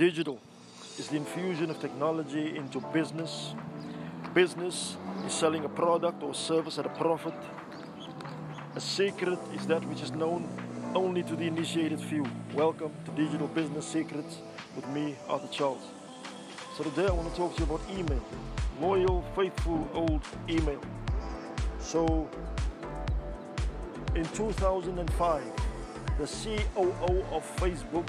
Digital 0.00 0.40
is 0.98 1.08
the 1.08 1.16
infusion 1.16 1.68
of 1.68 1.78
technology 1.78 2.56
into 2.56 2.80
business. 2.90 3.54
Business 4.32 4.96
is 5.26 5.32
selling 5.34 5.66
a 5.66 5.68
product 5.68 6.22
or 6.22 6.32
service 6.32 6.78
at 6.78 6.86
a 6.86 6.88
profit. 6.88 7.34
A 8.76 8.80
secret 8.80 9.38
is 9.54 9.66
that 9.66 9.84
which 9.84 10.00
is 10.00 10.12
known 10.12 10.48
only 10.94 11.22
to 11.24 11.36
the 11.36 11.44
initiated 11.46 12.00
few. 12.00 12.24
Welcome 12.54 12.92
to 13.04 13.10
Digital 13.10 13.46
Business 13.48 13.86
Secrets 13.86 14.38
with 14.74 14.88
me, 14.88 15.16
Arthur 15.28 15.48
Charles. 15.48 15.82
So 16.78 16.84
today 16.84 17.06
I 17.06 17.10
want 17.10 17.28
to 17.30 17.36
talk 17.36 17.54
to 17.56 17.62
you 17.62 17.68
about 17.68 17.82
email. 17.90 18.24
Loyal, 18.80 19.22
faithful, 19.36 19.86
old 19.92 20.22
email. 20.48 20.80
So 21.78 22.26
in 24.14 24.24
2005, 24.24 25.42
the 26.16 26.26
COO 26.26 27.22
of 27.32 27.44
Facebook, 27.56 28.06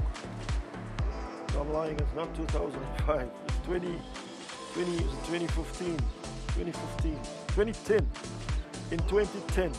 I'm 1.60 1.74
lying, 1.74 2.00
it's 2.00 2.16
not 2.16 2.34
2005, 2.36 3.30
it's 3.48 3.58
20, 3.66 3.88
20, 4.74 4.92
it's 4.92 5.02
2015, 5.28 5.98
2015, 5.98 7.20
2010. 7.48 8.08
In 8.92 9.00
2010, 9.08 9.72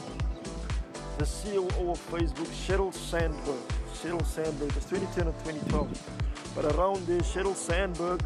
the 1.18 1.24
COO 1.24 1.90
of 1.90 2.10
Facebook, 2.10 2.48
Sheryl 2.48 2.92
Sandberg, 2.92 3.56
Sheryl 3.94 4.24
Sandberg, 4.26 4.76
it's 4.76 4.86
2010 4.86 5.28
or 5.28 5.32
2012, 5.44 6.52
but 6.54 6.76
around 6.76 7.06
there, 7.06 7.20
Sheryl 7.20 7.56
Sandberg 7.56 8.22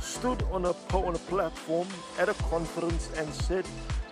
stood 0.00 0.42
on 0.52 0.66
a, 0.66 0.74
on 0.94 1.14
a 1.14 1.18
platform 1.18 1.88
at 2.18 2.28
a 2.28 2.34
conference 2.34 3.10
and 3.16 3.32
said 3.32 3.64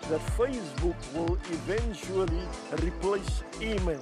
that 0.08 0.20
Facebook 0.38 0.96
will 1.14 1.36
eventually 1.50 2.42
replace 2.82 3.42
email. 3.60 4.00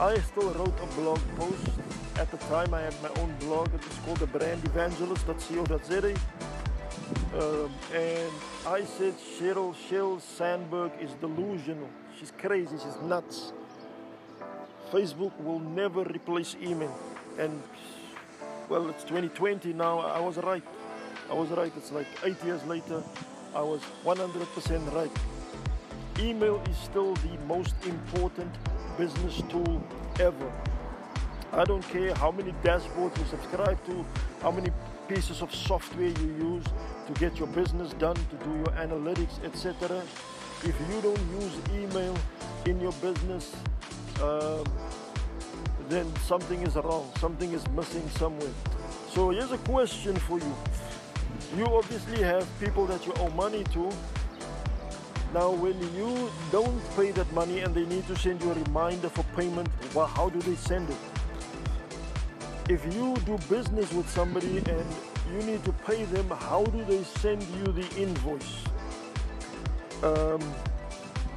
I 0.00 0.16
still 0.20 0.50
wrote 0.52 0.78
a 0.80 0.86
blog 0.94 1.18
post. 1.36 1.70
At 2.18 2.30
the 2.30 2.36
time, 2.36 2.72
I 2.72 2.82
had 2.82 2.94
my 3.02 3.08
own 3.20 3.34
blog. 3.40 3.66
It 3.74 3.84
was 3.84 3.98
called 4.04 4.20
thebrandevangelist.co.za. 4.20 6.14
Um, 7.34 7.72
and 7.92 8.32
I 8.64 8.84
said 8.84 9.14
Sheryl, 9.18 9.74
Sheryl 9.74 10.20
Sandberg 10.20 10.92
is 11.00 11.10
delusional. 11.14 11.88
She's 12.16 12.30
crazy. 12.30 12.76
She's 12.78 12.96
nuts. 13.02 13.52
Facebook 14.92 15.32
will 15.42 15.58
never 15.58 16.04
replace 16.04 16.54
email. 16.62 16.96
And 17.36 17.60
well, 18.68 18.88
it's 18.90 19.02
2020 19.02 19.72
now. 19.72 19.98
I 19.98 20.20
was 20.20 20.36
right. 20.36 20.62
I 21.28 21.34
was 21.34 21.50
right. 21.50 21.72
It's 21.76 21.90
like 21.90 22.06
eight 22.24 22.42
years 22.44 22.64
later. 22.66 23.02
I 23.52 23.62
was 23.62 23.80
100% 24.04 24.94
right. 24.94 25.10
Email 26.20 26.62
is 26.70 26.76
still 26.76 27.14
the 27.14 27.36
most 27.48 27.74
important 27.84 28.52
business 28.98 29.40
tool 29.48 29.82
ever. 30.18 30.52
I 31.52 31.64
don't 31.64 31.88
care 31.88 32.14
how 32.16 32.32
many 32.32 32.52
dashboards 32.64 33.16
you 33.18 33.24
subscribe 33.26 33.82
to, 33.86 34.04
how 34.42 34.50
many 34.50 34.70
pieces 35.08 35.40
of 35.40 35.54
software 35.54 36.08
you 36.08 36.28
use 36.54 36.64
to 37.06 37.12
get 37.14 37.38
your 37.38 37.48
business 37.48 37.92
done, 37.94 38.16
to 38.16 38.36
do 38.44 38.50
your 38.56 38.72
analytics, 38.84 39.42
etc. 39.44 40.02
If 40.64 40.74
you 40.90 41.00
don't 41.00 41.40
use 41.40 41.54
email 41.72 42.16
in 42.66 42.80
your 42.80 42.92
business, 42.94 43.54
uh, 44.20 44.64
then 45.88 46.12
something 46.16 46.60
is 46.62 46.74
wrong, 46.74 47.10
something 47.18 47.52
is 47.52 47.66
missing 47.70 48.06
somewhere. 48.10 48.52
So 49.10 49.30
here's 49.30 49.52
a 49.52 49.58
question 49.58 50.16
for 50.16 50.38
you 50.38 50.54
you 51.56 51.64
obviously 51.66 52.22
have 52.22 52.46
people 52.60 52.86
that 52.86 53.06
you 53.06 53.12
owe 53.18 53.30
money 53.30 53.64
to. 53.72 53.90
Now, 55.34 55.50
when 55.50 55.78
you 55.94 56.30
don't 56.50 56.80
pay 56.96 57.10
that 57.10 57.30
money 57.32 57.60
and 57.60 57.74
they 57.74 57.84
need 57.84 58.06
to 58.06 58.16
send 58.16 58.40
you 58.40 58.50
a 58.50 58.54
reminder 58.54 59.10
for 59.10 59.24
payment, 59.36 59.68
well, 59.94 60.06
how 60.06 60.30
do 60.30 60.38
they 60.40 60.54
send 60.54 60.88
it? 60.88 60.96
If 62.70 62.84
you 62.94 63.14
do 63.26 63.36
business 63.48 63.92
with 63.92 64.08
somebody 64.08 64.58
and 64.58 64.86
you 65.32 65.42
need 65.42 65.64
to 65.64 65.72
pay 65.72 66.04
them, 66.04 66.30
how 66.30 66.64
do 66.64 66.82
they 66.84 67.02
send 67.02 67.42
you 67.42 67.64
the 67.72 67.86
invoice? 68.00 68.64
Um, 70.02 70.40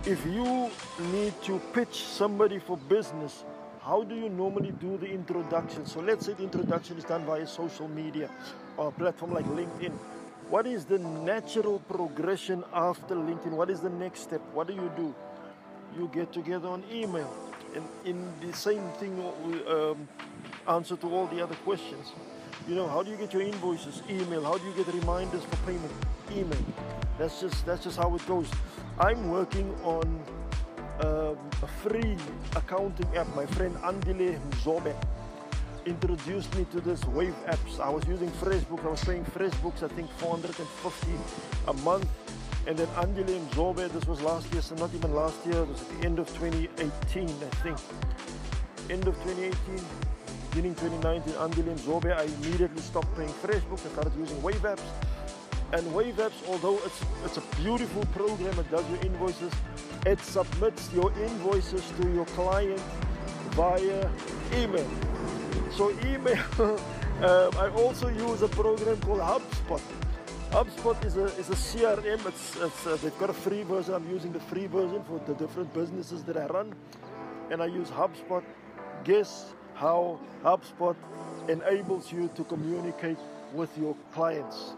if 0.06 0.26
you 0.26 0.70
need 1.12 1.34
to 1.44 1.60
pitch 1.74 2.06
somebody 2.06 2.60
for 2.60 2.78
business, 2.78 3.44
how 3.82 4.04
do 4.04 4.16
you 4.16 4.30
normally 4.30 4.72
do 4.72 4.98
the 4.98 5.08
introduction? 5.08 5.86
So 5.86 6.00
let's 6.00 6.26
say 6.26 6.34
the 6.34 6.44
introduction 6.44 6.98
is 6.98 7.04
done 7.04 7.26
via 7.26 7.46
social 7.46 7.88
media 7.90 8.30
or 8.78 8.88
a 8.88 8.92
platform 8.92 9.34
like 9.34 9.46
LinkedIn. 9.46 9.92
What 10.52 10.68
is 10.68 10.84
the 10.84 11.00
natural 11.00 11.80
progression 11.80 12.66
after 12.74 13.16
LinkedIn? 13.16 13.52
What 13.52 13.70
is 13.70 13.80
the 13.80 13.90
next 13.90 14.20
step? 14.20 14.42
What 14.52 14.68
do 14.68 14.74
you 14.74 14.92
do? 14.98 15.16
You 15.98 16.10
get 16.14 16.34
together 16.34 16.68
on 16.68 16.84
email. 16.92 17.34
And 17.74 17.86
in 18.04 18.30
the 18.42 18.52
same 18.52 18.86
thing, 19.00 19.18
um, 19.70 20.10
answer 20.68 20.98
to 20.98 21.08
all 21.08 21.28
the 21.28 21.42
other 21.42 21.56
questions. 21.64 22.12
You 22.68 22.76
know, 22.76 22.86
how 22.86 23.02
do 23.02 23.12
you 23.12 23.16
get 23.16 23.32
your 23.32 23.44
invoices? 23.44 24.04
Email. 24.10 24.44
How 24.44 24.58
do 24.58 24.68
you 24.68 24.74
get 24.74 24.94
reminders 24.94 25.46
for 25.46 25.56
payment? 25.66 25.94
Email. 26.34 26.66
That's 27.18 27.40
just 27.40 27.66
that's 27.66 27.86
just 27.86 27.96
how 27.96 28.14
it 28.14 28.28
goes. 28.28 28.52
I'm 29.00 29.32
working 29.32 29.74
on 29.86 30.04
um, 31.00 31.38
a 31.64 31.68
free 31.82 32.18
accounting 32.58 33.08
app. 33.16 33.34
My 33.38 33.46
friend 33.46 33.74
Andile 33.78 34.38
Mzobe 34.50 34.94
introduced 35.86 36.56
me 36.56 36.66
to 36.72 36.82
this 36.82 37.04
Wave 37.06 37.36
apps. 37.48 37.80
I 37.80 37.90
was 37.90 38.06
using 38.08 38.30
FreshBooks. 38.32 38.86
I 38.86 38.90
was 38.90 39.04
paying 39.04 39.26
FreshBooks, 39.26 39.84
I 39.84 39.88
think 39.90 40.10
450 40.18 41.12
a 41.68 41.74
month. 41.84 42.08
And 42.68 42.78
then 42.78 42.88
Andile 42.88 43.40
Mzobe, 43.48 43.92
this 43.92 44.06
was 44.06 44.22
last 44.22 44.52
year, 44.54 44.62
so 44.62 44.76
not 44.76 44.94
even 44.94 45.16
last 45.16 45.44
year, 45.46 45.64
it 45.64 45.68
was 45.68 45.82
at 45.82 46.00
the 46.00 46.06
end 46.06 46.20
of 46.20 46.28
2018, 46.38 47.28
I 47.28 47.30
think. 47.64 47.78
End 48.90 49.08
of 49.08 49.16
2018, 49.24 49.86
beginning 50.52 50.76
2019, 50.76 51.34
Andile 51.34 51.76
Mzobe, 51.76 52.16
I 52.16 52.24
immediately 52.24 52.82
stopped 52.82 53.16
paying 53.16 53.30
FreshBooks. 53.30 53.86
I 53.86 53.90
started 53.90 54.14
using 54.18 54.42
Wave 54.44 54.62
apps. 54.62 54.84
And 55.74 55.92
Wave 55.94 56.16
apps, 56.18 56.48
although 56.50 56.78
it's, 56.86 57.02
it's 57.26 57.38
a 57.38 57.56
beautiful 57.62 58.06
program, 58.14 58.60
it 58.60 58.70
does 58.70 58.88
your 58.90 59.00
invoices, 59.02 59.54
it 60.06 60.20
submits 60.20 60.92
your 60.94 61.12
invoices 61.14 61.84
to 62.00 62.12
your 62.12 62.26
client 62.26 62.82
via 63.56 64.10
email. 64.54 64.88
So 65.82 65.90
email, 66.06 66.38
um, 67.24 67.52
I 67.58 67.72
also 67.76 68.08
use 68.08 68.44
a 68.44 68.48
program 68.48 69.02
called 69.02 69.20
HubSpot. 69.20 69.82
HubSpot 70.52 71.04
is 71.04 71.18
a, 71.18 71.26
is 71.40 71.50
a 71.50 71.56
CRM. 71.56 72.24
It's, 72.28 72.56
it's 72.56 72.86
uh, 72.86 73.00
they've 73.02 73.18
got 73.18 73.32
a 73.32 73.34
free 73.34 73.64
version. 73.64 73.96
I'm 73.96 74.08
using 74.08 74.32
the 74.32 74.42
free 74.42 74.68
version 74.68 75.04
for 75.06 75.20
the 75.26 75.34
different 75.34 75.74
businesses 75.74 76.24
that 76.26 76.38
I 76.38 76.46
run. 76.46 76.76
And 77.50 77.64
I 77.64 77.66
use 77.66 77.90
HubSpot. 77.90 78.44
Guess 79.06 79.56
how 79.74 80.20
HubSpot 80.44 80.96
enables 81.50 82.12
you 82.12 82.30
to 82.36 82.44
communicate 82.44 83.18
with 83.52 83.76
your 83.76 83.96
clients? 84.14 84.76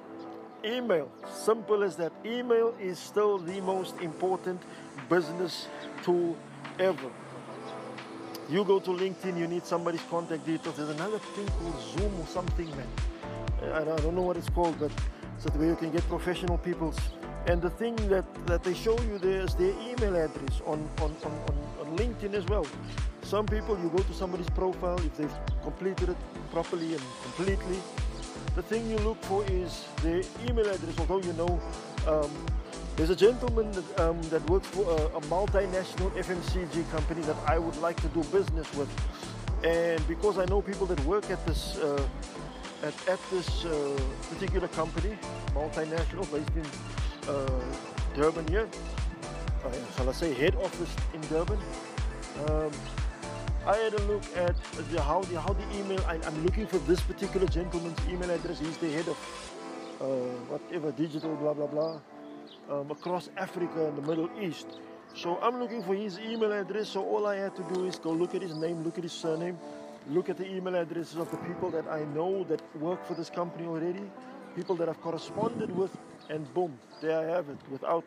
Email. 0.63 1.11
Simple 1.33 1.83
as 1.83 1.97
that. 1.97 2.13
Email 2.25 2.73
is 2.79 2.97
still 2.97 3.39
the 3.39 3.59
most 3.59 3.99
important 3.99 4.61
business 5.09 5.67
tool 6.01 6.37
ever. 6.79 7.11
You 8.53 8.63
go 8.63 8.79
to 8.79 8.91
LinkedIn, 8.91 9.35
you 9.39 9.47
need 9.47 9.65
somebody's 9.65 10.03
contact 10.11 10.45
details. 10.45 10.77
There's 10.77 10.91
another 10.91 11.17
thing 11.17 11.47
called 11.57 11.81
Zoom 11.97 12.13
or 12.19 12.27
something, 12.27 12.69
man. 12.77 12.87
I 13.73 13.83
don't 13.83 14.13
know 14.13 14.21
what 14.21 14.37
it's 14.37 14.47
called, 14.47 14.79
but 14.79 14.91
so 15.39 15.49
way 15.57 15.65
you 15.65 15.75
can 15.75 15.89
get 15.89 16.07
professional 16.07 16.59
people's. 16.59 16.95
And 17.47 17.63
the 17.63 17.71
thing 17.71 17.95
that, 18.09 18.25
that 18.45 18.63
they 18.63 18.75
show 18.75 18.95
you 19.09 19.17
there 19.17 19.41
is 19.41 19.55
their 19.55 19.73
email 19.81 20.15
address 20.17 20.61
on, 20.67 20.87
on, 21.01 21.15
on, 21.25 21.31
on, 21.49 21.57
on 21.81 21.97
LinkedIn 21.97 22.35
as 22.35 22.45
well. 22.45 22.67
Some 23.23 23.47
people, 23.47 23.75
you 23.79 23.89
go 23.89 24.03
to 24.03 24.13
somebody's 24.13 24.51
profile, 24.51 24.99
if 24.99 25.17
they've 25.17 25.37
completed 25.63 26.09
it 26.09 26.17
properly 26.51 26.93
and 26.93 27.01
completely, 27.23 27.79
the 28.53 28.61
thing 28.61 28.87
you 28.87 28.99
look 28.99 29.19
for 29.23 29.43
is 29.45 29.83
their 30.03 30.21
email 30.47 30.69
address, 30.69 30.93
although 30.99 31.21
you 31.21 31.33
know 31.33 31.59
um, 32.07 32.29
there's 32.95 33.09
a 33.09 33.15
gentleman 33.15 33.71
that, 33.71 33.99
um, 33.99 34.21
that 34.23 34.47
works 34.49 34.67
for 34.67 34.83
a, 34.83 35.17
a, 35.17 35.21
multinational 35.21 36.11
FMCG 36.11 36.89
company 36.91 37.21
that 37.23 37.35
I 37.47 37.57
would 37.57 37.75
like 37.77 37.99
to 38.01 38.07
do 38.09 38.23
business 38.25 38.71
with. 38.75 38.89
And 39.63 40.05
because 40.07 40.37
I 40.37 40.45
know 40.45 40.61
people 40.61 40.85
that 40.87 41.03
work 41.05 41.29
at 41.31 41.43
this 41.45 41.77
uh, 41.77 42.07
at, 42.83 42.93
at, 43.07 43.19
this 43.31 43.65
uh, 43.65 43.97
particular 44.29 44.67
company, 44.67 45.17
multinational, 45.55 46.29
based 46.31 46.55
in 46.55 47.29
uh, 47.29 47.47
Durban 48.13 48.47
here, 48.47 48.67
uh, 49.65 49.71
shall 49.95 50.09
I 50.09 50.11
say 50.11 50.33
head 50.33 50.55
office 50.55 50.93
in 51.13 51.21
Durban. 51.21 51.57
Um, 52.47 52.71
I 53.65 53.77
had 53.77 53.93
a 53.93 54.01
look 54.03 54.23
at 54.35 54.55
the, 54.91 55.01
how 55.01 55.21
the 55.21 55.39
how 55.39 55.53
the 55.53 55.79
email. 55.79 56.01
I, 56.05 56.15
am 56.15 56.43
looking 56.43 56.67
for 56.67 56.79
this 56.79 56.99
particular 56.99 57.47
gentleman's 57.47 57.97
email 58.09 58.29
address. 58.29 58.59
He's 58.59 58.77
the 58.77 58.91
head 58.91 59.07
of 59.07 59.17
uh, 60.01 60.05
whatever 60.51 60.91
digital, 60.91 61.33
blah 61.35 61.53
blah 61.53 61.67
blah, 61.67 61.99
um, 62.69 62.91
across 62.91 63.29
Africa 63.37 63.87
and 63.87 63.97
the 63.97 64.01
Middle 64.01 64.29
East. 64.41 64.67
So 65.15 65.37
I'm 65.41 65.59
looking 65.59 65.83
for 65.83 65.93
his 65.93 66.19
email 66.19 66.51
address. 66.51 66.89
So 66.89 67.03
all 67.03 67.27
I 67.27 67.35
had 67.35 67.55
to 67.55 67.63
do 67.73 67.85
is 67.85 67.99
go 67.99 68.11
look 68.11 68.33
at 68.35 68.41
his 68.41 68.55
name, 68.55 68.83
look 68.83 68.97
at 68.97 69.03
his 69.03 69.13
surname, 69.13 69.57
look 70.09 70.29
at 70.29 70.37
the 70.37 70.47
email 70.49 70.75
addresses 70.75 71.17
of 71.17 71.29
the 71.31 71.37
people 71.37 71.69
that 71.71 71.87
I 71.87 72.03
know 72.15 72.43
that 72.45 72.61
work 72.77 73.05
for 73.05 73.13
this 73.13 73.29
company 73.29 73.67
already, 73.67 74.03
people 74.55 74.75
that 74.77 74.89
I've 74.89 75.01
corresponded 75.01 75.75
with, 75.75 75.95
and 76.29 76.51
boom, 76.53 76.77
there 77.01 77.19
I 77.19 77.25
have 77.25 77.49
it. 77.49 77.57
Without 77.69 78.03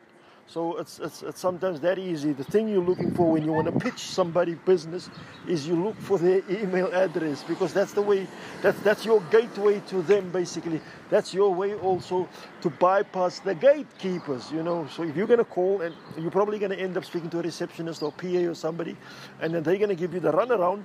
So 0.49 0.77
it's, 0.77 1.01
it's, 1.01 1.23
it's 1.23 1.41
sometimes 1.41 1.81
that 1.81 1.99
easy. 1.99 2.33
The 2.33 2.45
thing 2.45 2.69
you're 2.69 2.83
looking 2.83 3.13
for 3.15 3.33
when 3.33 3.45
you 3.45 3.53
want 3.53 3.67
to 3.67 3.73
pitch 3.73 3.99
somebody 3.99 4.55
business 4.55 5.11
is 5.49 5.67
you 5.67 5.75
look 5.75 5.97
for 6.01 6.19
their 6.19 6.41
email 6.49 6.87
address 6.93 7.43
because 7.43 7.75
that's 7.75 7.93
the 7.93 8.03
way, 8.03 8.29
that's, 8.63 8.79
that's 8.81 9.05
your 9.05 9.21
gateway 9.23 9.81
to 9.89 10.03
them 10.03 10.31
basically. 10.31 10.81
That's 11.11 11.35
your 11.35 11.53
way 11.53 11.75
also 11.75 12.29
to 12.63 12.71
bypass 12.71 13.41
the 13.41 13.57
gatekeepers, 13.57 14.53
you 14.53 14.63
know. 14.63 14.87
So 14.95 15.03
if 15.03 15.17
you're 15.17 15.27
going 15.27 15.39
to 15.39 15.45
call 15.45 15.83
and 15.83 15.95
you're 16.17 16.31
probably 16.31 16.61
going 16.61 16.71
to 16.71 16.79
end 16.79 16.97
up 16.97 17.05
speaking 17.05 17.31
to 17.31 17.41
a 17.41 17.43
receptionist 17.43 18.03
or 18.03 18.13
PA 18.13 18.29
or 18.29 18.55
somebody 18.55 18.97
and 19.41 19.53
then 19.53 19.65
they're 19.65 19.79
going 19.79 19.89
to 19.89 19.97
give 19.97 20.15
you 20.15 20.21
the 20.21 20.33
runaround 20.33 20.85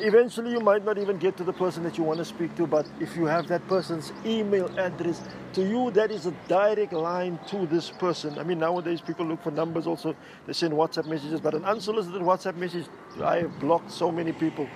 eventually 0.00 0.52
you 0.52 0.60
might 0.60 0.84
not 0.84 0.98
even 0.98 1.18
get 1.18 1.36
to 1.36 1.44
the 1.44 1.52
person 1.52 1.82
that 1.82 1.98
you 1.98 2.04
want 2.04 2.18
to 2.18 2.24
speak 2.24 2.54
to 2.56 2.66
but 2.66 2.88
if 3.00 3.16
you 3.16 3.24
have 3.24 3.48
that 3.48 3.66
person's 3.68 4.12
email 4.24 4.66
address 4.78 5.22
to 5.52 5.62
you 5.66 5.90
that 5.90 6.10
is 6.10 6.26
a 6.26 6.30
direct 6.46 6.92
line 6.92 7.38
to 7.48 7.66
this 7.66 7.90
person. 7.90 8.38
I 8.38 8.44
mean 8.44 8.58
nowadays 8.58 9.00
people 9.00 9.26
look 9.26 9.42
for 9.42 9.50
numbers 9.50 9.86
also. 9.86 10.14
They 10.46 10.52
send 10.52 10.72
whatsapp 10.72 11.06
messages 11.06 11.40
but 11.40 11.54
an 11.54 11.64
unsolicited 11.64 12.22
whatsapp 12.22 12.56
message 12.56 12.86
i 13.22 13.38
have 13.38 13.58
blocked 13.58 13.90
so 13.90 14.12
many 14.12 14.32
people 14.32 14.68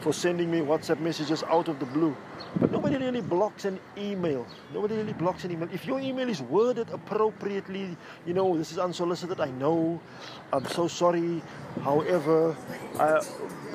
for 0.00 0.12
sending 0.12 0.50
me 0.50 0.60
whatsapp 0.60 0.98
messages 1.00 1.42
out 1.44 1.68
of 1.68 1.78
the 1.78 1.86
blue 1.86 2.16
but 2.60 2.70
nobody 2.70 2.96
really 2.96 3.20
blocks 3.20 3.64
an 3.64 3.80
email. 3.98 4.46
Nobody 4.72 4.96
really 4.96 5.12
blocks 5.12 5.44
an 5.44 5.50
email. 5.50 5.68
If 5.72 5.86
your 5.86 6.00
email 6.00 6.28
is 6.28 6.40
worded 6.40 6.88
appropriately, 6.90 7.96
you 8.26 8.34
know, 8.34 8.56
this 8.56 8.72
is 8.72 8.78
unsolicited, 8.78 9.40
I 9.40 9.50
know. 9.50 10.00
I'm 10.52 10.64
so 10.66 10.86
sorry. 10.86 11.42
However, 11.82 12.56
I, 12.98 13.20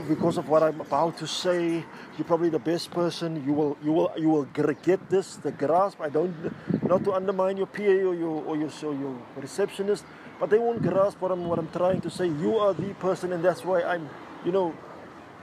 because 0.08 0.38
of 0.38 0.48
what 0.48 0.64
I'm 0.64 0.80
about 0.80 1.18
to 1.18 1.28
say, 1.28 1.84
you're 2.18 2.26
probably 2.26 2.50
the 2.50 2.60
best 2.60 2.92
person. 2.92 3.44
You 3.46 3.54
will, 3.54 3.78
you 3.84 3.92
will, 3.92 4.14
you 4.18 4.30
will 4.30 4.46
get 4.46 5.10
this, 5.10 5.36
the 5.36 5.52
grasp. 5.52 6.00
I 6.02 6.10
don't, 6.10 6.34
not 6.88 7.04
to 7.04 7.14
undermine 7.14 7.58
your 7.58 7.68
PA 7.68 7.84
or 7.84 8.16
your, 8.16 8.44
or 8.46 8.56
your, 8.56 8.70
or 8.84 8.94
your 8.94 9.16
receptionist, 9.36 10.06
but 10.40 10.50
they 10.50 10.60
won't 10.60 10.82
grasp 10.82 11.20
what 11.22 11.32
I'm, 11.32 11.48
what 11.48 11.60
I'm 11.60 11.70
trying 11.72 12.02
to 12.02 12.10
say. 12.10 12.28
You 12.28 12.58
are 12.58 12.74
the 12.74 12.94
person, 12.96 13.34
and 13.34 13.44
that's 13.44 13.66
why 13.66 13.84
I'm, 13.84 14.10
you 14.46 14.52
know, 14.52 14.74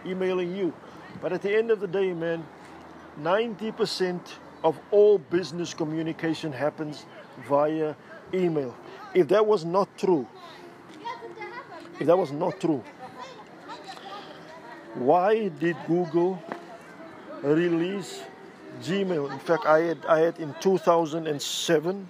emailing 0.06 0.56
you. 0.56 0.73
But 1.21 1.32
at 1.32 1.43
the 1.43 1.55
end 1.55 1.71
of 1.71 1.81
the 1.81 1.87
day, 1.87 2.12
man, 2.12 2.47
90% 3.21 4.21
of 4.65 4.79
all 4.91 5.19
business 5.19 5.73
communication 5.75 6.53
happens 6.53 7.07
via 7.49 7.95
email. 8.35 8.75
If 9.15 9.29
that 9.29 9.47
was 9.47 9.65
not 9.65 9.89
true, 9.97 10.27
if 11.99 12.07
that 12.07 12.17
was 12.17 12.33
not 12.33 12.61
true, 12.61 12.83
why 14.95 15.49
did 15.49 15.77
Google 15.87 16.43
release 17.43 18.23
Gmail? 18.83 19.33
In 19.33 19.39
fact, 19.39 19.67
I 19.67 19.81
had, 19.81 20.05
I 20.07 20.19
had 20.21 20.39
in 20.39 20.55
2007. 20.61 22.09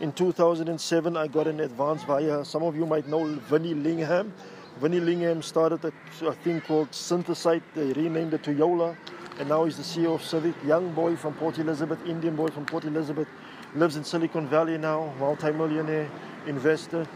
In 0.00 0.12
2007, 0.12 1.16
I 1.16 1.26
got 1.26 1.46
an 1.46 1.60
advance 1.60 2.02
via, 2.04 2.44
some 2.44 2.62
of 2.62 2.74
you 2.74 2.86
might 2.86 3.06
know 3.06 3.26
Vinny 3.26 3.74
Lingham. 3.74 4.32
Vinny 4.80 4.98
Lingham 4.98 5.44
started 5.44 5.84
a, 5.84 5.92
a 6.26 6.32
thing 6.32 6.60
called 6.62 6.90
Synthasite. 6.90 7.62
They 7.74 7.92
renamed 7.92 8.32
it 8.32 8.42
to 8.44 8.52
Yola 8.54 8.96
and 9.40 9.48
now 9.48 9.64
he's 9.64 9.78
the 9.78 9.82
CEO 9.82 10.14
of 10.14 10.22
Civic. 10.22 10.54
Young 10.64 10.92
boy 10.92 11.16
from 11.16 11.32
Port 11.32 11.58
Elizabeth, 11.58 11.98
Indian 12.06 12.36
boy 12.36 12.48
from 12.48 12.66
Port 12.66 12.84
Elizabeth, 12.84 13.26
lives 13.74 13.96
in 13.96 14.04
Silicon 14.04 14.46
Valley 14.46 14.76
now, 14.76 15.14
multi-millionaire 15.18 16.10
investor. 16.46 17.06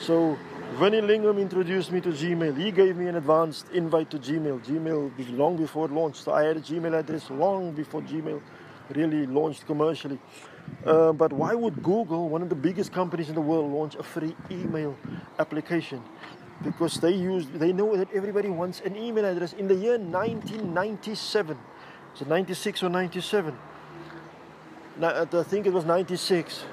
So 0.00 0.38
Vinny 0.78 1.02
Lingham 1.02 1.38
introduced 1.38 1.92
me 1.92 2.00
to 2.00 2.08
Gmail. 2.08 2.56
He 2.56 2.70
gave 2.70 2.96
me 2.96 3.08
an 3.08 3.16
advanced 3.16 3.66
invite 3.74 4.10
to 4.10 4.18
Gmail. 4.18 4.64
Gmail 4.64 5.36
long 5.36 5.58
before 5.58 5.84
it 5.84 5.92
launched. 5.92 6.24
So 6.24 6.32
I 6.32 6.44
had 6.44 6.56
a 6.56 6.60
Gmail 6.60 6.98
address 6.98 7.28
long 7.28 7.72
before 7.72 8.00
Gmail 8.00 8.40
really 8.94 9.26
launched 9.26 9.66
commercially. 9.66 10.18
Uh, 10.86 11.12
but 11.12 11.30
why 11.30 11.54
would 11.54 11.82
Google, 11.82 12.30
one 12.30 12.40
of 12.40 12.48
the 12.48 12.54
biggest 12.54 12.90
companies 12.90 13.28
in 13.28 13.34
the 13.34 13.40
world, 13.42 13.70
launch 13.70 13.96
a 13.96 14.02
free 14.02 14.34
email 14.50 14.96
application? 15.38 16.02
Because 16.62 17.00
they 17.00 17.12
use 17.12 17.46
they 17.54 17.72
know 17.72 17.96
that 17.96 18.08
everybody 18.12 18.48
wants 18.48 18.80
an 18.80 18.96
email 18.96 19.24
address 19.24 19.52
in 19.54 19.68
the 19.68 19.74
year 19.74 19.98
1997 19.98 21.58
so 22.14 22.24
96 22.24 22.82
or 22.82 22.88
97 22.88 23.58
uh, 25.02 25.26
I 25.32 25.42
think 25.42 25.66
it 25.66 25.72
was 25.72 25.84
96 25.84 26.64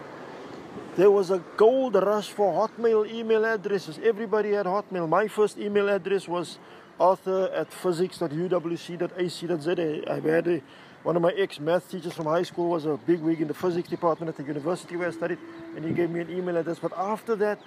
there 0.97 1.11
was 1.11 1.29
a 1.29 1.37
gold 1.55 1.93
rush 1.93 2.29
for 2.29 2.67
hotmail 2.67 3.07
email 3.07 3.45
addresses. 3.45 3.99
Everybody 4.03 4.53
had 4.53 4.65
hotmail. 4.65 5.07
My 5.07 5.27
first 5.27 5.59
email 5.59 5.89
address 5.89 6.27
was 6.27 6.57
arthur 6.99 7.51
at 7.53 7.71
physics.uwc.ac.za 7.71 10.11
i 10.11 10.19
had 10.19 10.47
a, 10.47 10.59
one 11.03 11.15
of 11.15 11.21
my 11.21 11.31
ex-math 11.37 11.91
teachers 11.91 12.13
from 12.13 12.25
high 12.25 12.41
school 12.41 12.69
was 12.69 12.85
a 12.85 12.97
big 13.05 13.19
wig 13.19 13.39
in 13.39 13.47
the 13.47 13.53
physics 13.53 13.87
department 13.87 14.29
at 14.29 14.37
the 14.37 14.43
university 14.43 14.95
where 14.95 15.07
i 15.07 15.11
studied 15.11 15.37
and 15.75 15.85
he 15.85 15.91
gave 15.91 16.09
me 16.09 16.21
an 16.21 16.31
email 16.31 16.57
address. 16.57 16.79
But 16.79 16.93
after 16.97 17.35
that 17.35 17.59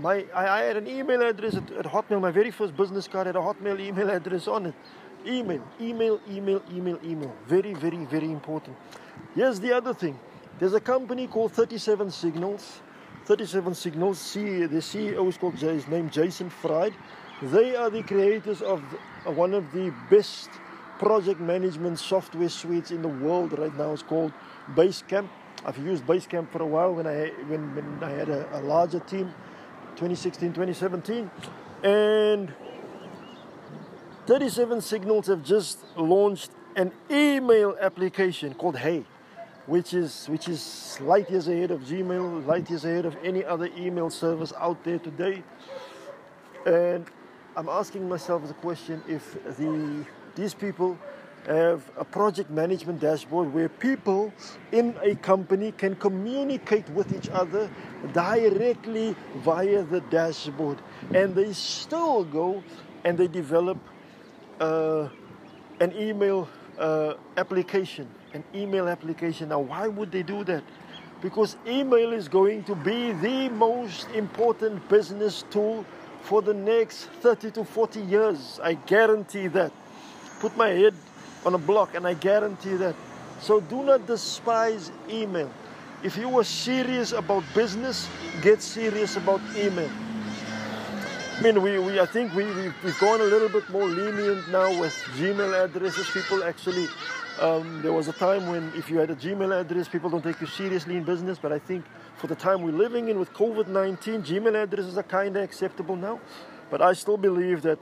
my, 0.00 0.24
I, 0.34 0.60
I, 0.60 0.62
had 0.62 0.76
an 0.76 0.86
email 0.86 1.22
address 1.22 1.54
at, 1.56 1.70
at, 1.72 1.84
Hotmail. 1.84 2.20
My 2.20 2.30
very 2.30 2.50
first 2.50 2.76
business 2.76 3.06
card 3.06 3.26
had 3.26 3.36
a 3.36 3.40
Hotmail 3.40 3.78
email 3.80 4.10
address 4.18 4.48
on 4.48 4.66
it. 4.66 4.74
Email, 5.26 5.62
email, 5.80 6.20
email, 6.30 6.62
email, 6.72 6.98
email. 7.04 7.34
Very, 7.46 7.74
very, 7.74 8.04
very 8.06 8.30
important. 8.30 8.76
Here's 9.34 9.60
the 9.60 9.72
other 9.72 9.92
thing. 9.92 10.18
There's 10.58 10.74
a 10.74 10.80
company 10.80 11.26
called 11.26 11.52
37 11.52 12.10
Signals. 12.10 12.80
37 13.26 13.74
Signals. 13.74 14.18
See, 14.18 14.66
the 14.66 14.78
CEO 14.78 15.28
is 15.28 15.36
called 15.36 15.54
his 15.54 15.86
name 15.88 16.08
Jason 16.10 16.48
Fried. 16.48 16.94
They 17.42 17.76
are 17.76 17.90
the 17.90 18.02
creators 18.02 18.62
of 18.62 18.82
the, 19.24 19.30
one 19.30 19.54
of 19.54 19.70
the 19.72 19.92
best 20.10 20.50
project 20.98 21.40
management 21.40 21.98
software 21.98 22.48
suites 22.48 22.90
in 22.90 23.02
the 23.02 23.08
world 23.08 23.58
right 23.58 23.74
now. 23.76 23.92
It's 23.92 24.02
called 24.02 24.32
Basecamp. 24.74 25.28
I've 25.64 25.78
used 25.78 26.06
Basecamp 26.06 26.50
for 26.50 26.62
a 26.62 26.66
while 26.66 26.94
when 26.94 27.06
I 27.06 27.28
when, 27.48 27.74
when 27.74 28.02
I 28.02 28.10
had 28.10 28.28
a, 28.28 28.58
a 28.58 28.60
larger 28.60 29.00
team 29.00 29.32
2016 29.96 30.52
2017 30.52 31.30
and 31.82 32.52
37 34.26 34.80
signals 34.80 35.26
have 35.26 35.42
just 35.42 35.84
launched 35.96 36.50
an 36.76 36.92
email 37.10 37.76
application 37.80 38.54
called 38.54 38.78
hey 38.78 39.04
which 39.66 39.94
is 39.94 40.26
which 40.28 40.48
is 40.48 40.98
light 41.00 41.30
years 41.30 41.48
ahead 41.48 41.70
of 41.70 41.80
gmail 41.82 42.46
light 42.46 42.68
years 42.68 42.84
ahead 42.84 43.06
of 43.06 43.16
any 43.22 43.44
other 43.44 43.68
email 43.76 44.10
service 44.10 44.52
out 44.58 44.82
there 44.84 44.98
today. 44.98 45.42
And 46.66 47.06
i'm 47.56 47.68
asking 47.68 48.08
myself 48.08 48.46
the 48.46 48.54
question 48.54 49.02
if 49.08 49.24
the 49.56 50.04
these 50.34 50.54
people 50.54 50.98
have 51.54 51.90
a 51.96 52.04
project 52.04 52.50
management 52.50 53.00
dashboard 53.00 53.52
where 53.52 53.68
people 53.68 54.32
in 54.72 54.94
a 55.02 55.14
company 55.16 55.72
can 55.72 55.96
communicate 55.96 56.88
with 56.90 57.12
each 57.16 57.28
other 57.30 57.70
directly 58.12 59.16
via 59.38 59.82
the 59.82 60.00
dashboard. 60.02 60.78
And 61.12 61.34
they 61.34 61.52
still 61.52 62.24
go 62.24 62.62
and 63.04 63.18
they 63.18 63.26
develop 63.26 63.78
uh, 64.60 65.08
an 65.80 65.92
email 65.96 66.48
uh, 66.78 67.14
application. 67.36 68.08
An 68.32 68.44
email 68.54 68.88
application. 68.88 69.48
Now, 69.48 69.60
why 69.60 69.88
would 69.88 70.12
they 70.12 70.22
do 70.22 70.44
that? 70.44 70.62
Because 71.20 71.56
email 71.66 72.12
is 72.12 72.28
going 72.28 72.64
to 72.64 72.74
be 72.74 73.12
the 73.12 73.48
most 73.50 74.08
important 74.10 74.88
business 74.88 75.44
tool 75.50 75.84
for 76.22 76.42
the 76.42 76.54
next 76.54 77.06
30 77.20 77.50
to 77.52 77.64
40 77.64 78.00
years. 78.00 78.60
I 78.62 78.74
guarantee 78.74 79.48
that. 79.48 79.72
Put 80.38 80.56
my 80.56 80.68
head 80.68 80.94
on 81.44 81.54
a 81.54 81.58
block, 81.58 81.94
and 81.94 82.06
I 82.06 82.14
guarantee 82.14 82.74
that. 82.74 82.94
So 83.40 83.60
do 83.60 83.82
not 83.84 84.06
despise 84.06 84.90
email. 85.08 85.50
If 86.02 86.16
you 86.16 86.38
are 86.38 86.44
serious 86.44 87.12
about 87.12 87.42
business, 87.54 88.08
get 88.42 88.62
serious 88.62 89.16
about 89.16 89.40
email. 89.56 89.90
I 91.40 91.42
mean, 91.42 91.62
we, 91.62 91.78
we 91.78 91.98
I 91.98 92.04
think 92.04 92.34
we, 92.34 92.44
we, 92.44 92.70
we've 92.84 92.98
gone 92.98 93.22
a 93.22 93.24
little 93.24 93.48
bit 93.48 93.68
more 93.70 93.86
lenient 93.86 94.46
now 94.50 94.78
with 94.78 94.92
Gmail 95.16 95.64
addresses. 95.64 96.08
People 96.10 96.44
actually, 96.44 96.86
um, 97.40 97.80
there 97.80 97.94
was 97.94 98.08
a 98.08 98.12
time 98.12 98.46
when 98.46 98.70
if 98.76 98.90
you 98.90 98.98
had 98.98 99.10
a 99.10 99.16
Gmail 99.16 99.58
address, 99.58 99.88
people 99.88 100.10
don't 100.10 100.22
take 100.22 100.38
you 100.42 100.46
seriously 100.46 100.98
in 100.98 101.04
business. 101.04 101.38
But 101.38 101.52
I 101.52 101.58
think 101.58 101.86
for 102.16 102.26
the 102.26 102.34
time 102.34 102.60
we're 102.60 102.72
living 102.72 103.08
in 103.08 103.18
with 103.18 103.32
COVID 103.32 103.68
19, 103.68 104.22
Gmail 104.22 104.62
addresses 104.62 104.98
are 104.98 105.02
kind 105.02 105.34
of 105.34 105.42
acceptable 105.42 105.96
now. 105.96 106.20
But 106.70 106.82
I 106.82 106.92
still 106.92 107.16
believe 107.16 107.62
that 107.62 107.78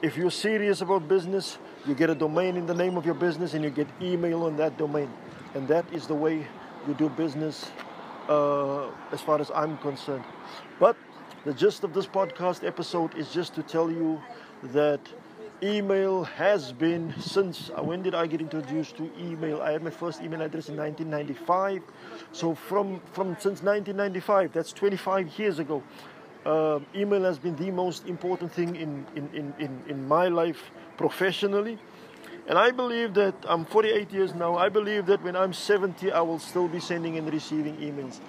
if 0.00 0.16
you're 0.16 0.30
serious 0.30 0.80
about 0.80 1.08
business, 1.08 1.58
you 1.86 1.94
get 1.94 2.10
a 2.10 2.14
domain 2.14 2.56
in 2.56 2.66
the 2.66 2.74
name 2.74 2.96
of 2.96 3.04
your 3.04 3.14
business 3.14 3.54
and 3.54 3.64
you 3.64 3.70
get 3.70 3.88
email 4.00 4.44
on 4.44 4.56
that 4.56 4.76
domain. 4.78 5.10
And 5.54 5.66
that 5.68 5.84
is 5.92 6.06
the 6.06 6.14
way 6.14 6.46
you 6.86 6.94
do 6.94 7.08
business 7.08 7.70
uh, 8.28 8.88
as 9.10 9.20
far 9.20 9.40
as 9.40 9.50
I'm 9.54 9.76
concerned. 9.78 10.24
But 10.78 10.96
the 11.44 11.52
gist 11.52 11.82
of 11.82 11.94
this 11.94 12.06
podcast 12.06 12.64
episode 12.64 13.16
is 13.16 13.32
just 13.32 13.54
to 13.54 13.62
tell 13.62 13.90
you 13.90 14.22
that 14.62 15.00
email 15.62 16.22
has 16.22 16.72
been 16.72 17.12
since 17.18 17.70
uh, 17.76 17.82
when 17.82 18.02
did 18.02 18.14
I 18.14 18.28
get 18.28 18.40
introduced 18.40 18.96
to 18.98 19.10
email? 19.18 19.60
I 19.60 19.72
had 19.72 19.82
my 19.82 19.90
first 19.90 20.22
email 20.22 20.42
address 20.42 20.68
in 20.68 20.76
1995. 20.76 21.82
So 22.30 22.54
from 22.54 23.00
from 23.12 23.34
since 23.40 23.62
1995, 23.62 24.52
that's 24.52 24.72
25 24.72 25.36
years 25.38 25.58
ago 25.58 25.82
uh, 26.44 26.80
email 26.94 27.22
has 27.22 27.38
been 27.38 27.56
the 27.56 27.70
most 27.70 28.06
important 28.06 28.52
thing 28.52 28.76
in, 28.76 29.06
in, 29.16 29.28
in, 29.34 29.54
in, 29.58 29.82
in 29.88 30.08
my 30.08 30.28
life 30.28 30.70
professionally. 30.96 31.78
And 32.48 32.58
I 32.58 32.70
believe 32.70 33.14
that 33.14 33.34
I'm 33.46 33.64
48 33.66 34.10
years 34.10 34.34
now. 34.34 34.56
I 34.56 34.68
believe 34.68 35.06
that 35.06 35.22
when 35.22 35.36
I'm 35.36 35.52
70, 35.52 36.12
I 36.12 36.20
will 36.20 36.38
still 36.38 36.68
be 36.68 36.80
sending 36.80 37.18
and 37.18 37.30
receiving 37.30 37.76
emails. 37.76 38.20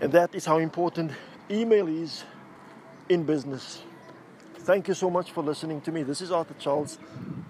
And 0.00 0.10
that 0.12 0.34
is 0.34 0.46
how 0.46 0.58
important 0.58 1.12
email 1.50 1.86
is 1.86 2.24
in 3.08 3.24
business. 3.24 3.82
Thank 4.60 4.88
you 4.88 4.94
so 4.94 5.10
much 5.10 5.32
for 5.32 5.44
listening 5.44 5.82
to 5.82 5.92
me. 5.92 6.02
This 6.02 6.22
is 6.22 6.32
Arthur 6.32 6.54
Charles 6.58 6.98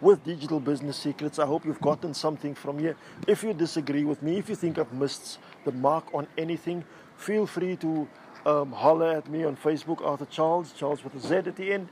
with 0.01 0.25
Digital 0.25 0.59
Business 0.59 0.97
Secrets. 0.97 1.39
I 1.39 1.47
hope 1.47 1.65
you've 1.65 1.81
gotten 1.81 2.13
something 2.13 2.57
from 2.57 2.77
here. 2.77 2.97
If 3.29 3.45
you 3.45 3.55
disagree 3.55 4.03
with 4.03 4.21
me, 4.21 4.39
if 4.39 4.49
you 4.49 4.57
think 4.57 4.79
I've 4.79 4.93
missed 4.93 5.39
the 5.65 5.71
mark 5.71 6.13
on 6.13 6.27
anything, 6.37 6.85
feel 7.17 7.47
free 7.47 7.77
to 7.77 8.09
um, 8.47 8.73
holler 8.73 9.13
at 9.13 9.29
me 9.29 9.45
on 9.45 9.57
Facebook, 9.57 10.05
Arthur 10.05 10.27
Charles, 10.27 10.73
Charles 10.73 11.03
with 11.03 11.15
a 11.15 11.21
Z 11.21 11.35
at 11.37 11.57
the 11.57 11.73
end. 11.73 11.89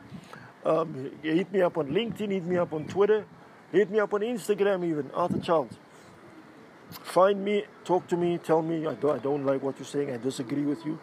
Um, 0.64 1.10
hit 1.22 1.52
me 1.52 1.60
up 1.60 1.76
on 1.78 1.88
LinkedIn, 1.88 2.30
hit 2.30 2.44
me 2.44 2.56
up 2.56 2.72
on 2.72 2.86
Twitter, 2.86 3.24
hit 3.72 3.90
me 3.90 3.98
up 3.98 4.14
on 4.14 4.20
Instagram, 4.20 4.84
even 4.84 5.10
Arthur 5.12 5.40
Charles. 5.40 5.72
Find 6.90 7.42
me, 7.44 7.64
talk 7.84 8.06
to 8.08 8.16
me, 8.16 8.38
tell 8.38 8.62
me 8.62 8.86
I 8.86 8.94
don't, 8.94 9.16
I 9.16 9.18
don't 9.18 9.44
like 9.46 9.62
what 9.62 9.78
you're 9.78 9.86
saying, 9.86 10.10
I 10.10 10.18
disagree 10.18 10.62
with 10.62 10.84
you, 10.84 10.98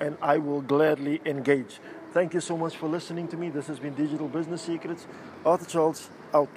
and 0.00 0.18
I 0.20 0.38
will 0.38 0.60
gladly 0.60 1.20
engage. 1.24 1.80
Thank 2.12 2.34
you 2.34 2.40
so 2.40 2.56
much 2.56 2.76
for 2.76 2.88
listening 2.88 3.28
to 3.28 3.36
me. 3.36 3.50
This 3.50 3.66
has 3.68 3.78
been 3.78 3.94
Digital 3.94 4.28
Business 4.28 4.62
Secrets. 4.62 5.06
Arthur 5.44 5.66
Charles, 5.66 6.10
out. 6.34 6.48